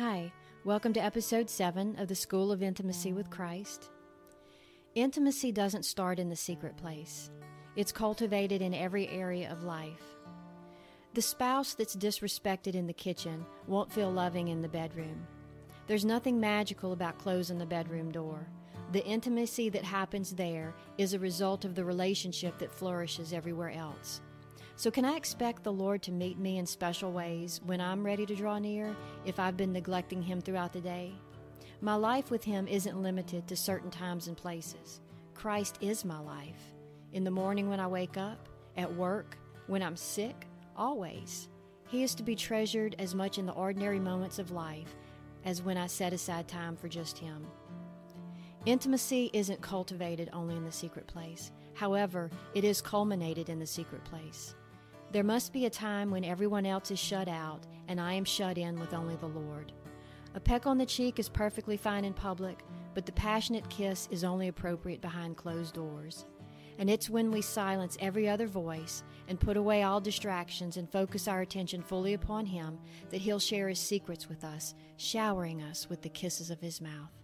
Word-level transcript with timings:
Hi, 0.00 0.32
welcome 0.64 0.94
to 0.94 1.04
episode 1.04 1.50
7 1.50 1.96
of 1.98 2.08
the 2.08 2.14
School 2.14 2.52
of 2.52 2.62
Intimacy 2.62 3.12
with 3.12 3.28
Christ. 3.28 3.90
Intimacy 4.94 5.52
doesn't 5.52 5.84
start 5.84 6.18
in 6.18 6.30
the 6.30 6.36
secret 6.36 6.74
place, 6.78 7.30
it's 7.76 7.92
cultivated 7.92 8.62
in 8.62 8.72
every 8.72 9.08
area 9.08 9.52
of 9.52 9.62
life. 9.62 10.16
The 11.12 11.20
spouse 11.20 11.74
that's 11.74 11.94
disrespected 11.96 12.74
in 12.74 12.86
the 12.86 12.94
kitchen 12.94 13.44
won't 13.66 13.92
feel 13.92 14.10
loving 14.10 14.48
in 14.48 14.62
the 14.62 14.70
bedroom. 14.70 15.26
There's 15.86 16.06
nothing 16.06 16.40
magical 16.40 16.94
about 16.94 17.18
closing 17.18 17.58
the 17.58 17.66
bedroom 17.66 18.10
door. 18.10 18.48
The 18.92 19.04
intimacy 19.04 19.68
that 19.68 19.84
happens 19.84 20.30
there 20.30 20.72
is 20.96 21.12
a 21.12 21.18
result 21.18 21.66
of 21.66 21.74
the 21.74 21.84
relationship 21.84 22.56
that 22.60 22.72
flourishes 22.72 23.34
everywhere 23.34 23.72
else. 23.72 24.22
So, 24.80 24.90
can 24.90 25.04
I 25.04 25.14
expect 25.16 25.62
the 25.62 25.74
Lord 25.74 26.00
to 26.04 26.10
meet 26.10 26.38
me 26.38 26.56
in 26.56 26.64
special 26.64 27.12
ways 27.12 27.60
when 27.66 27.82
I'm 27.82 28.02
ready 28.02 28.24
to 28.24 28.34
draw 28.34 28.58
near 28.58 28.96
if 29.26 29.38
I've 29.38 29.58
been 29.58 29.74
neglecting 29.74 30.22
Him 30.22 30.40
throughout 30.40 30.72
the 30.72 30.80
day? 30.80 31.12
My 31.82 31.96
life 31.96 32.30
with 32.30 32.42
Him 32.42 32.66
isn't 32.66 33.02
limited 33.02 33.46
to 33.46 33.56
certain 33.56 33.90
times 33.90 34.26
and 34.26 34.38
places. 34.38 35.02
Christ 35.34 35.76
is 35.82 36.02
my 36.02 36.18
life. 36.18 36.72
In 37.12 37.24
the 37.24 37.30
morning 37.30 37.68
when 37.68 37.78
I 37.78 37.86
wake 37.88 38.16
up, 38.16 38.48
at 38.78 38.90
work, 38.90 39.36
when 39.66 39.82
I'm 39.82 39.96
sick, 39.96 40.46
always. 40.74 41.50
He 41.88 42.02
is 42.02 42.14
to 42.14 42.22
be 42.22 42.34
treasured 42.34 42.96
as 42.98 43.14
much 43.14 43.36
in 43.36 43.44
the 43.44 43.52
ordinary 43.52 44.00
moments 44.00 44.38
of 44.38 44.50
life 44.50 44.96
as 45.44 45.60
when 45.60 45.76
I 45.76 45.88
set 45.88 46.14
aside 46.14 46.48
time 46.48 46.74
for 46.74 46.88
just 46.88 47.18
Him. 47.18 47.46
Intimacy 48.64 49.28
isn't 49.34 49.60
cultivated 49.60 50.30
only 50.32 50.56
in 50.56 50.64
the 50.64 50.72
secret 50.72 51.06
place. 51.06 51.52
However, 51.74 52.30
it 52.54 52.64
is 52.64 52.80
culminated 52.80 53.50
in 53.50 53.58
the 53.58 53.66
secret 53.66 54.04
place. 54.04 54.54
There 55.12 55.24
must 55.24 55.52
be 55.52 55.66
a 55.66 55.70
time 55.70 56.12
when 56.12 56.24
everyone 56.24 56.64
else 56.64 56.92
is 56.92 56.98
shut 56.98 57.26
out 57.26 57.66
and 57.88 58.00
I 58.00 58.12
am 58.12 58.24
shut 58.24 58.56
in 58.56 58.78
with 58.78 58.94
only 58.94 59.16
the 59.16 59.26
Lord. 59.26 59.72
A 60.34 60.40
peck 60.40 60.68
on 60.68 60.78
the 60.78 60.86
cheek 60.86 61.18
is 61.18 61.28
perfectly 61.28 61.76
fine 61.76 62.04
in 62.04 62.12
public, 62.12 62.64
but 62.94 63.06
the 63.06 63.12
passionate 63.12 63.68
kiss 63.68 64.06
is 64.12 64.22
only 64.22 64.46
appropriate 64.46 65.00
behind 65.00 65.36
closed 65.36 65.74
doors. 65.74 66.26
And 66.78 66.88
it's 66.88 67.10
when 67.10 67.32
we 67.32 67.42
silence 67.42 67.98
every 68.00 68.28
other 68.28 68.46
voice 68.46 69.02
and 69.26 69.40
put 69.40 69.56
away 69.56 69.82
all 69.82 70.00
distractions 70.00 70.76
and 70.76 70.90
focus 70.90 71.26
our 71.26 71.40
attention 71.40 71.82
fully 71.82 72.14
upon 72.14 72.46
Him 72.46 72.78
that 73.10 73.20
He'll 73.20 73.40
share 73.40 73.68
His 73.68 73.80
secrets 73.80 74.28
with 74.28 74.44
us, 74.44 74.74
showering 74.96 75.60
us 75.60 75.90
with 75.90 76.02
the 76.02 76.08
kisses 76.08 76.50
of 76.50 76.60
His 76.60 76.80
mouth. 76.80 77.19